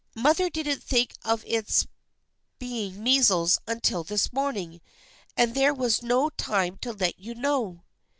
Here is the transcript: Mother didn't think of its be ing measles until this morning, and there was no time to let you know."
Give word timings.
Mother 0.15 0.49
didn't 0.49 0.81
think 0.81 1.13
of 1.23 1.43
its 1.45 1.85
be 2.57 2.87
ing 2.87 3.03
measles 3.03 3.59
until 3.67 4.03
this 4.03 4.33
morning, 4.33 4.81
and 5.37 5.53
there 5.53 5.75
was 5.75 6.01
no 6.01 6.31
time 6.31 6.77
to 6.77 6.91
let 6.91 7.19
you 7.19 7.35
know." 7.35 7.83